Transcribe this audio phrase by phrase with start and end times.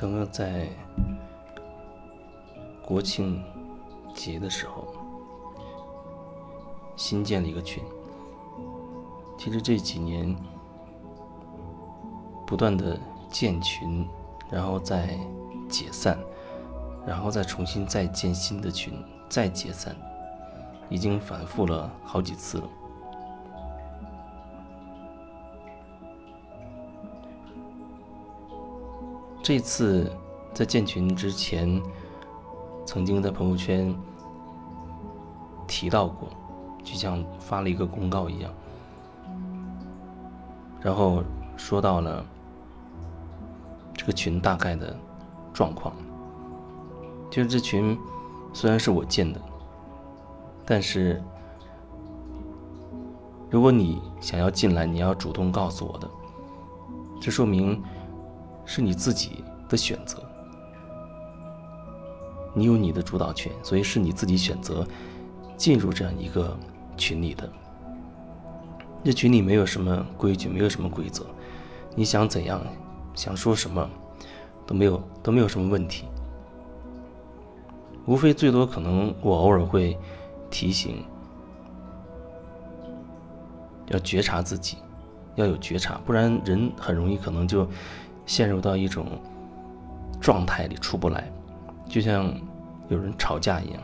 [0.00, 0.68] 刚刚在
[2.80, 3.42] 国庆
[4.14, 4.94] 节的时候，
[6.94, 7.82] 新建了一个群。
[9.36, 10.36] 其实这几年
[12.46, 12.96] 不断的
[13.28, 14.08] 建群，
[14.48, 15.18] 然后再
[15.68, 16.16] 解散，
[17.04, 18.94] 然后再重新再建新的群，
[19.28, 19.96] 再解散，
[20.88, 22.68] 已经反复了好几次了。
[29.48, 30.12] 这次
[30.52, 31.82] 在建群之前，
[32.84, 33.96] 曾经在朋友圈
[35.66, 36.28] 提到过，
[36.84, 38.52] 就像发了一个公告一样，
[40.82, 41.22] 然后
[41.56, 42.22] 说到了
[43.94, 44.94] 这个群大概的
[45.54, 45.94] 状况。
[47.30, 47.98] 就是这群
[48.52, 49.40] 虽然是我建的，
[50.66, 51.22] 但是
[53.48, 56.10] 如果你想要进来，你要主动告诉我的，
[57.18, 57.82] 这说明。
[58.68, 60.22] 是你自己的选择，
[62.52, 64.86] 你有你的主导权，所以是你自己选择
[65.56, 66.54] 进入这样一个
[66.94, 67.50] 群里的。
[69.02, 71.24] 这群里没有什么规矩，没有什么规则，
[71.94, 72.60] 你想怎样，
[73.14, 73.88] 想说什么，
[74.66, 76.04] 都没有都没有什么问题。
[78.04, 79.96] 无非最多可能我偶尔会
[80.50, 81.02] 提醒，
[83.86, 84.76] 要觉察自己，
[85.36, 87.66] 要有觉察，不然人很容易可能就。
[88.28, 89.06] 陷入到一种
[90.20, 91.32] 状态里出不来，
[91.88, 92.30] 就像
[92.88, 93.82] 有人吵架一样，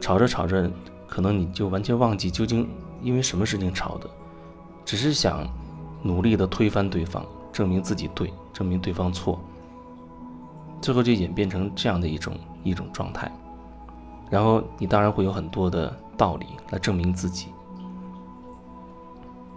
[0.00, 0.68] 吵着吵着，
[1.06, 2.68] 可能你就完全忘记究竟
[3.00, 4.10] 因为什么事情吵的，
[4.84, 5.46] 只是想
[6.02, 9.38] 努力的推翻对方，证明自己对，证明对方错，
[10.80, 13.30] 最后就演变成这样的一种一种状态，
[14.28, 17.46] 然后你当然会有很多的道理来证明自己，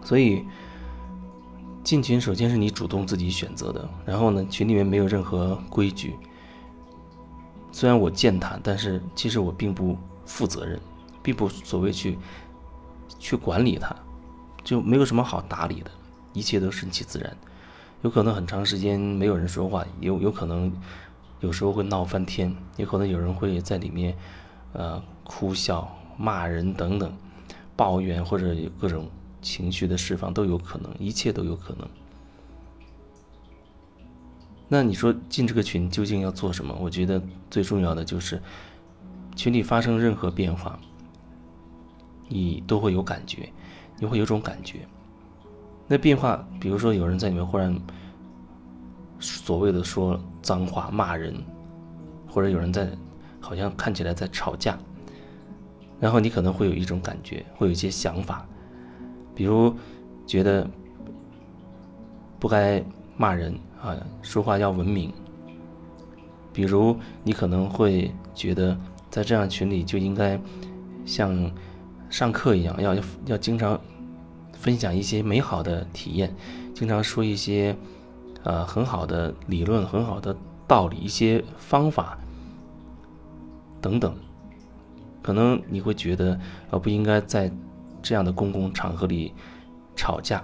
[0.03, 0.45] 所以。
[1.85, 6.15] 进群首先是你主动自己选择的，然后呢，群里面没有任何规矩。
[7.71, 9.95] 虽然我建它，但是其实我并不
[10.25, 10.79] 负责任，
[11.21, 12.17] 并不所谓去
[13.19, 13.95] 去管理它，
[14.63, 15.91] 就没有什么好打理的，
[16.33, 17.37] 一切都顺其自然。
[18.01, 20.73] 有可能很长时间没有人说话，有有可能
[21.39, 24.17] 有时候会闹翻天，也可能有人会在里面
[24.73, 25.87] 呃哭笑、
[26.17, 27.15] 骂人等等，
[27.75, 29.07] 抱怨或者各种。
[29.45, 31.87] 情绪的释放都有可能，一切都有可能。
[34.67, 36.75] 那你说进这个群究竟要做什么？
[36.81, 38.41] 我觉得最重要的就是
[39.35, 40.79] 群里发生任何变化，
[42.27, 43.47] 你都会有感觉，
[43.99, 44.79] 你会有种感觉。
[45.87, 47.79] 那变化，比如说有人在里面忽然
[49.19, 51.35] 所谓的说脏话、骂人，
[52.27, 52.89] 或者有人在
[53.39, 54.75] 好像看起来在吵架，
[55.99, 58.43] 然后你可能会有一种感觉，会有一些想法。
[59.35, 59.75] 比如，
[60.25, 60.65] 觉得
[62.39, 62.81] 不该
[63.17, 65.13] 骂人啊，说话要文明。
[66.53, 68.75] 比如，你可能会觉得
[69.09, 70.39] 在这样群里就应该
[71.05, 71.51] 像
[72.09, 72.95] 上课一样，要
[73.25, 73.77] 要经常
[74.53, 76.33] 分享一些美好的体验，
[76.73, 77.75] 经常说一些
[78.43, 80.33] 呃很好的理论、很好的
[80.65, 82.17] 道理、一些方法
[83.81, 84.15] 等等。
[85.21, 87.51] 可能你会觉得呃不应该在。
[88.05, 89.33] 这样的公共场合里
[89.95, 90.37] 吵架，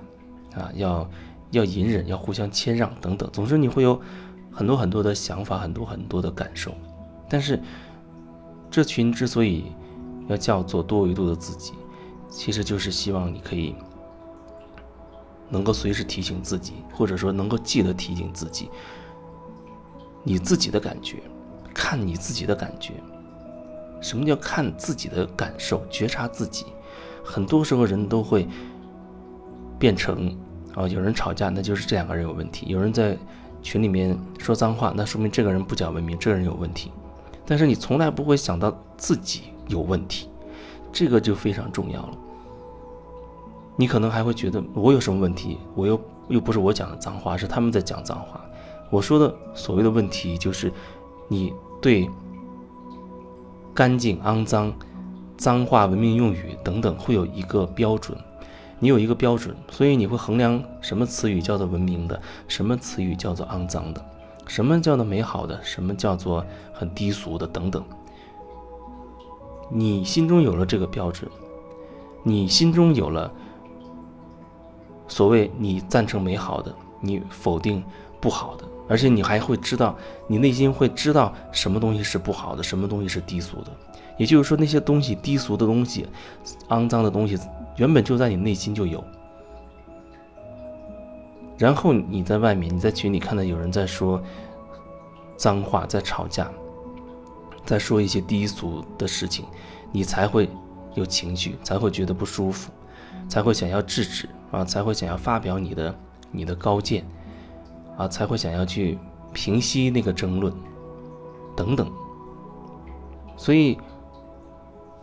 [0.55, 1.07] 啊，要
[1.51, 3.29] 要隐忍，要互相谦让等等。
[3.31, 4.01] 总之，你会有
[4.51, 6.73] 很多很多的想法，很多很多的感受。
[7.29, 7.61] 但是，
[8.71, 9.65] 这群之所以
[10.27, 11.73] 要叫做多维度的自己，
[12.31, 13.75] 其实就是希望你可以
[15.47, 18.71] 能够随时提醒自己，或者说能够记得提醒自己，
[20.23, 21.17] 你自己的感觉，
[21.75, 22.93] 看你自己的感觉。
[24.01, 26.65] 什么叫看自己的感受，觉察自己？
[27.23, 28.47] 很多时候人都会
[29.79, 30.35] 变成
[30.75, 33.17] 啊，有人吵架，那就是这两个人有问题；有人在
[33.61, 36.91] 群里面说脏话，那说明这个人不讲文明，这个人有问题。
[37.45, 40.29] 但是你从来不会想到自己有问题，
[40.91, 42.17] 这个就非常重要了。
[43.75, 45.57] 你可能还会觉得我有什么问题？
[45.75, 45.99] 我又
[46.29, 48.39] 又不是我讲的脏话，是他们在讲脏话。
[48.89, 50.71] 我说的所谓的问题，就是
[51.27, 52.09] 你对
[53.73, 54.73] 干净、肮脏。
[55.41, 58.15] 脏话、文明用语等等，会有一个标准，
[58.77, 64.05] 你有一个标准，所以你会衡量什么词语叫做文明的，什么词语叫做肮脏的，
[64.45, 67.83] 什么叫做美好的，什么叫做很低俗的等等。
[69.71, 71.27] 你心中有了这个标准，
[72.21, 73.31] 你心中有了
[75.07, 77.83] 所谓你赞成美好的，你否定
[78.19, 79.97] 不好的，而且你还会知道，
[80.27, 83.71] 你内心会知道什么东西是不好的，什么东西是低俗的。
[84.21, 86.05] 也就是说，那些东西低俗的东西、
[86.69, 87.35] 肮脏的东西，
[87.77, 89.03] 原本就在你内心就有。
[91.57, 94.21] 然后你在外面，你在群里看到有人在说
[95.35, 96.51] 脏话，在吵架，
[97.65, 99.43] 在说一些低俗的事情，
[99.91, 100.47] 你才会
[100.93, 102.71] 有情绪，才会觉得不舒服，
[103.27, 105.95] 才会想要制止啊，才会想要发表你的
[106.29, 107.03] 你的高见
[107.97, 108.99] 啊，才会想要去
[109.33, 110.53] 平息那个争论
[111.55, 111.91] 等等。
[113.35, 113.79] 所以，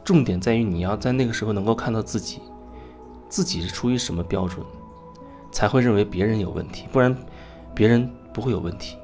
[0.09, 2.41] 重点在于你要在那个时候能够看到自己，
[3.29, 4.65] 自己是出于什么标准，
[5.53, 7.15] 才会认为别人有问题，不然
[7.75, 8.97] 别人不会有问题。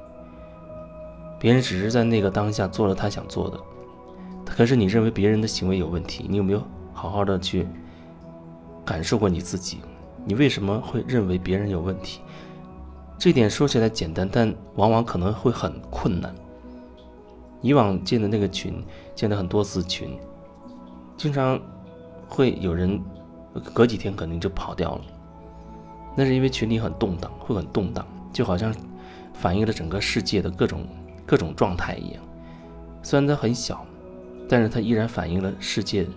[1.39, 3.59] 别人只是在那个当下做了他想做的，
[4.47, 7.67] 可是你认为别人的行为有问题，你有没有好好的去
[8.83, 9.81] 感受过你自己？
[10.25, 12.21] 你为什么会认为别人有问题？
[13.19, 16.33] 这点说起来简单，但往往可能会很困难。
[17.61, 20.17] 以往建的那个群，建了很多次群，
[21.17, 21.59] 经常
[22.27, 23.01] 会有人
[23.73, 25.01] 隔几天可能就跑掉了。
[26.15, 28.73] 那是因为群里很动荡，会很动荡，就好像
[29.33, 30.85] 反映了整个世界的各种
[31.25, 32.23] 各种状态一样。
[33.03, 33.85] 虽然它很小，
[34.47, 36.07] 但是它依然反映了世界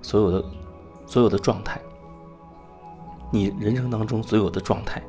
[0.00, 0.44] 所有的
[1.06, 1.80] 所有的状态。
[3.30, 5.02] 你人生当中所有的状态，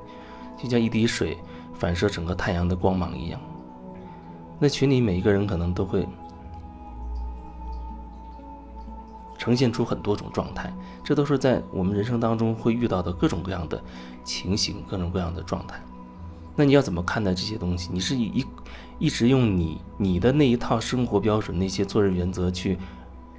[0.57, 1.37] 就像一滴水
[1.73, 3.39] 反射整个太阳的光芒一样。
[4.59, 6.07] 那群里每一个人可能都会
[9.43, 10.73] 呈现出很多种状态，
[11.03, 13.83] 这都是在我们人生当中会遇到的各种各样的
[14.23, 15.83] 情形、各种各样的状态。
[16.55, 17.89] 那你要怎么看待这些东西？
[17.91, 18.45] 你是一
[18.99, 22.77] 一直用你你的那一套生活标准、那些做人原则去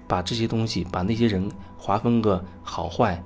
[0.07, 3.25] 把这些东西、把那些人划分个好坏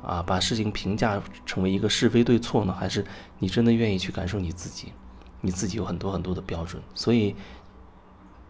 [0.00, 2.72] 啊，把事情评价成为一个是非对错呢？
[2.72, 3.04] 还是
[3.40, 4.92] 你真的愿意去感受你自己？
[5.40, 7.34] 你自己有很多很多的标准，所以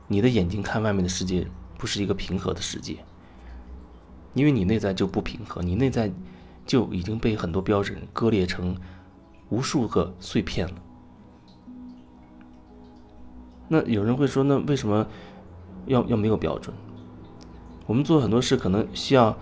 [0.07, 1.47] 你的眼睛看外面的世界
[1.79, 2.99] 不是一个平和的世界，
[4.35, 6.11] 因为你内在就不平和，你内在
[6.67, 8.77] 就已经被很多标准割裂成
[9.49, 10.75] 无数个碎片了。
[13.69, 15.07] 那有人会说，那为什么
[15.87, 16.75] 要要没有标准？
[17.87, 19.37] 我们做很多事可能需要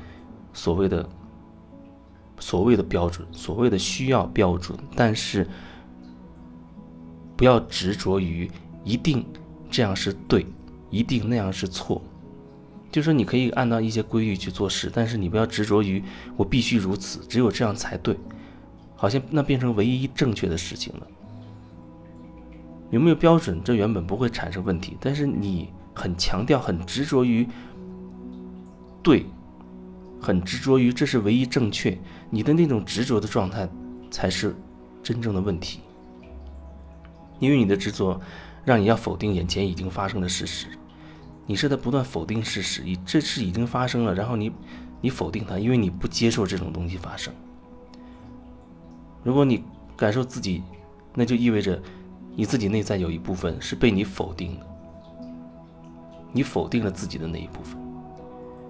[0.53, 1.09] 所谓的
[2.39, 5.47] 所谓的标准，所谓的需要标准，但是。
[7.37, 8.51] 不要执着于
[8.83, 9.25] 一定
[9.71, 10.45] 这样是对，
[10.91, 12.03] 一定那样是错。
[12.91, 16.03] 就说你可以按照一些规律去做事，但是你不要执着于
[16.37, 18.17] 我必须如此，只有这样才对，
[18.97, 21.07] 好像那变成唯一正确的事情了。
[22.91, 23.63] 有没有标准？
[23.63, 27.47] 这原本不会产生问题，但是你很强调、很执着于
[29.03, 29.27] 对，
[30.19, 31.99] 很执着于这是唯一正确，
[32.31, 33.69] 你的那种执着的状态
[34.11, 34.57] 才是
[35.03, 35.81] 真正的问题。
[37.39, 38.19] 因为你的执着，
[38.65, 40.67] 让你要否定眼前已经发生的事实，
[41.49, 44.53] 你是在不断否定事实，你这事已经发生了，然后你，
[45.01, 47.33] 你否定它，因为你不接受这种东西发生。
[49.25, 49.65] 如果你
[49.97, 50.63] 感受自己，
[51.15, 51.81] 那就意味着
[52.37, 54.67] 你自己内在有一部分是被你否定的，
[56.33, 57.81] 你否定了自己的那一部分，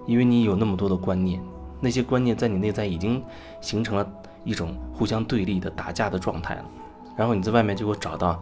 [0.07, 1.41] 因为你有那么多的观念，
[1.81, 3.21] 那些观念在你内在已经
[3.59, 4.09] 形成了
[4.45, 6.65] 一种互相对立的打架的状态了。
[7.17, 8.41] 然后你在外面就会找到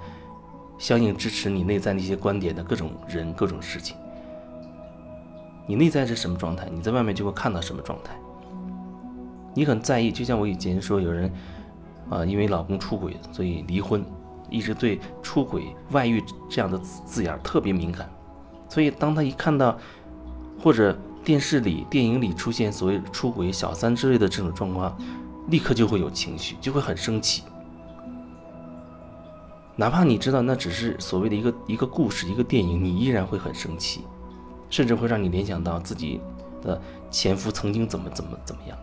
[0.78, 3.98] 相应支持你内在那些观点的各种人、各种事情。
[5.68, 8.18] 你内在是什么状态，你在外面就会看到什么状态。
[9.53, 11.32] 你很在意，就像我以前说，有人
[12.10, 14.06] 啊，因为老公出轨，所以离婚，
[14.50, 18.10] 一直对出轨、外遇这样的字字眼特别敏感。
[18.70, 19.77] 所以当他一看到
[20.62, 24.98] 或者电视里、电影里出现所谓出轨、小三之类的这种状况，
[25.50, 27.44] 立刻就会有情绪，就会很生气。
[29.75, 34.06] 哪怕你知道那只是所谓的一个一个故事、一个电影，你依然会很生气，
[34.69, 36.19] 甚至会让你联想到自己
[36.62, 38.77] 的前夫曾经怎么怎么怎么样。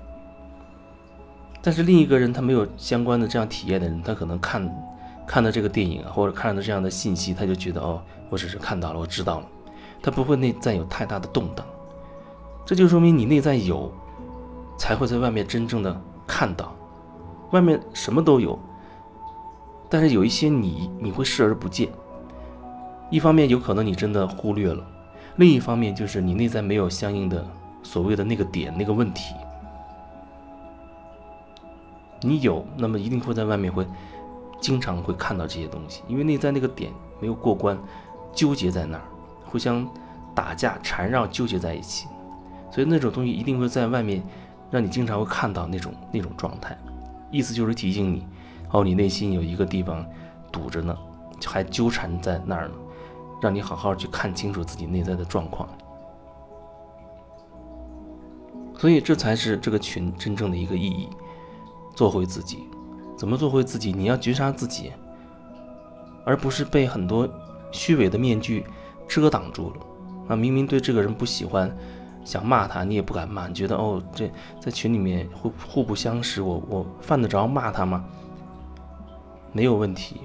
[1.62, 4.86] 但是另一个人他没有相关的这样体验的人，他可能看
[5.26, 9.46] 看到这个电影啊，或者看到这样的信息，他就觉得哦，我只是看到了，我知道了，
[10.02, 11.64] 他不会内在有太大的动荡。
[12.66, 13.90] 这就说明你内在有，
[14.76, 16.74] 才会在外面真正的看到，
[17.50, 18.58] 外面什么都有。
[19.88, 21.88] 但是有一些你你会视而不见，
[23.10, 24.84] 一方面有可能你真的忽略了，
[25.36, 27.44] 另一方面就是你内在没有相应的
[27.82, 29.34] 所谓的那个点那个问题，
[32.20, 33.86] 你有，那么一定会在外面会
[34.60, 37.76] 经常会看到这些东西，因为内在那个点没有过关，
[38.32, 39.04] 纠结在那儿，
[39.44, 39.86] 互相
[40.34, 42.06] 打架缠绕纠结在一起，
[42.70, 44.22] 所以那种东西一定会在外面
[44.70, 46.78] 让你经常会看到那种那种状态，
[47.30, 48.26] 意思就是提醒你。
[48.70, 50.04] 哦，你内心有一个地方
[50.50, 50.96] 堵着呢，
[51.44, 52.74] 还纠缠在那儿呢，
[53.44, 55.68] 让你好好去看清楚自己内在的状况。
[58.78, 61.10] 所以这才是这个群真正的一个意义，
[61.94, 62.64] 做回自己。
[63.18, 63.92] 怎么做回自己？
[63.92, 64.92] 你要觉察自己，
[66.24, 67.28] 而不是被很多
[67.70, 68.64] 虚伪的面具
[69.06, 69.76] 遮挡住了。
[70.28, 71.70] 啊，明明对这个人不喜欢，
[72.24, 78.02] 想骂他，你也不敢骂，你觉得哦，这在群里面互互不相识，我我犯得着骂他吗？
[79.52, 80.22] 没有问题，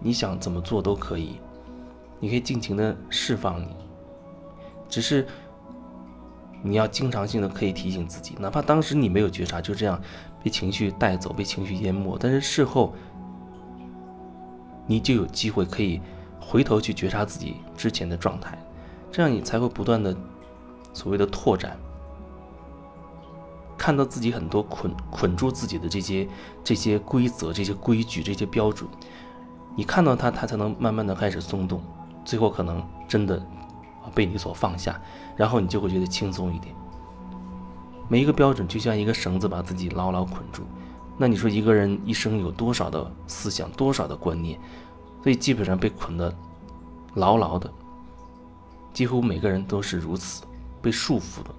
[0.00, 1.40] 你想怎么做都可以，
[2.20, 3.68] 你可以尽情的释放你，
[4.88, 5.26] 只是
[6.62, 10.00] 你要经常性的可以提醒自己，哪怕当时你没有觉察，就这样
[10.42, 12.94] 被情绪带走，被情绪淹没，但是事后
[14.86, 16.00] 你就有机会可以
[16.40, 18.58] 回头去觉察自己之前的状态。
[19.12, 20.14] 这样你才会不断的
[20.92, 21.78] 所谓的拓展，
[23.78, 26.28] 看到自己很多捆捆住自己的这些
[26.64, 28.88] 这些规则、这些规矩、这些标准，
[29.76, 31.82] 你看到它，它才能慢慢的开始松动，
[32.26, 33.40] 最后可能真的
[34.14, 35.00] 被你所放下，
[35.36, 36.74] 然后你就会觉得轻松一点。
[38.08, 40.64] 每一个标准就像一个绳子把自己牢牢捆住，
[41.16, 44.58] 那你说一个人一生有多少的思想、多少的观念，
[45.22, 46.34] 所以基本上被捆得
[47.14, 47.72] 牢牢的。
[48.92, 50.44] 几乎每个人都是如此
[50.80, 51.50] 被束缚的，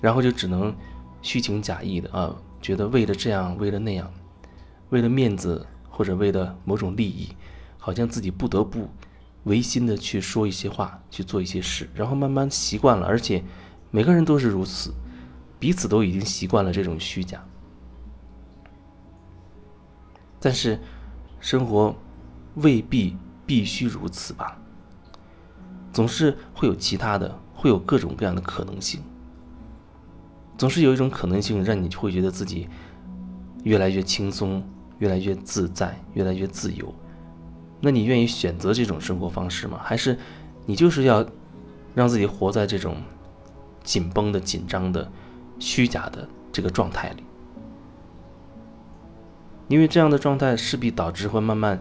[0.00, 0.74] 然后就只能
[1.22, 4.10] 虚情假意的啊，觉得为了这样，为了那样，
[4.90, 7.34] 为了面子或者为了某种利益，
[7.78, 8.88] 好像自己不得不
[9.46, 13.42] 违心的去说一些话，去做一些事，然后慢慢习惯了，而且
[13.90, 14.92] 每个人都是如此，
[15.58, 17.42] 彼此都已经习惯了这种虚假。
[20.40, 20.78] 但是
[21.40, 21.94] 生活
[22.56, 24.58] 未必必须如此吧。
[25.92, 29.00] 总是会有其他的，会有各种各样的可能性。
[30.58, 32.68] 总是有一种可能性让你会觉得自己
[33.62, 34.62] 越来越轻松，
[34.98, 36.94] 越来越自在，越来越自由。
[37.80, 39.80] 那你愿意选择这种生活方式吗？
[39.82, 40.18] 还是
[40.64, 41.26] 你就是要
[41.94, 42.96] 让自己活在这种
[43.82, 45.10] 紧绷的、紧张的、
[45.58, 47.22] 虚假的这个状态里？
[49.68, 51.80] 因为这样的状态势必导致会慢慢，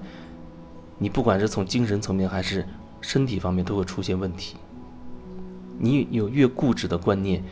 [0.97, 2.65] 你不管是从精神层面还是。
[3.01, 4.55] 身体方面都会出现问题。
[5.77, 7.43] 你有越固执的观念，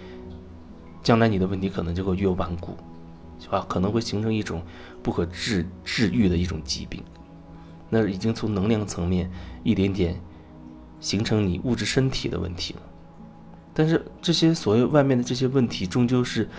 [1.04, 2.76] 将来你的问题可能就会越顽固，
[3.52, 4.64] 啊，可能会形成一种
[5.04, 7.04] 不可治治愈的一种疾病。
[7.94, 9.32] 那已经从能量层面
[9.64, 10.20] 一点点
[11.00, 12.82] 形成你物质身体的问题了。
[13.74, 16.50] 但是这些所谓外面的这些问题，终究是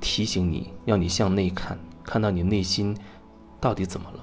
[0.00, 2.96] 提醒你要你向内看，看到你内心
[3.60, 4.20] 到底怎么了。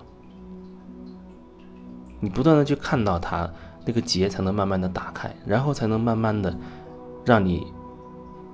[2.20, 3.48] 你不断的去看到它。
[3.86, 6.58] 那个结才能慢慢的打开，然后才能慢慢的
[7.25, 7.67] 让你，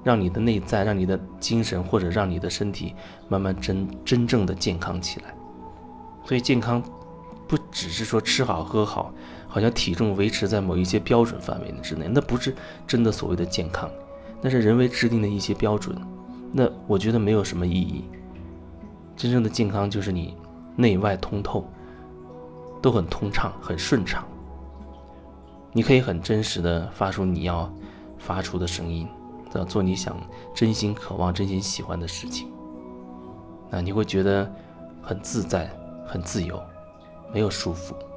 [0.04, 2.96] 让你的内在，让你的精神，或者让你的身体
[3.28, 5.36] 慢慢真真正的健康起来。
[6.25, 6.82] 所以健康
[7.50, 9.12] 不只是说吃好喝好，
[9.48, 13.89] 好像体重维持在某一些标准范围之内，那不是真的所谓的健康，
[14.39, 16.00] 那是人为制定的一些标准，
[16.53, 18.06] 那我觉得没有什么意义。
[19.18, 20.38] 真正的健康就是你
[20.75, 21.68] 内外通透，
[22.82, 24.24] 都很通畅，很顺畅。
[25.74, 27.74] 你可以很真实的发出你要
[28.20, 29.08] 发出的声音，
[29.56, 30.15] 要做你想
[30.53, 32.48] 真心渴望、真心喜欢的事情。
[33.72, 34.51] 那你会觉得
[35.01, 35.70] 很自在、
[36.08, 36.62] 很自由，
[37.32, 38.09] 没有束缚。